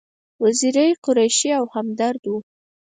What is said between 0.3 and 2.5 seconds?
وزیری، قریشي او همدرد و.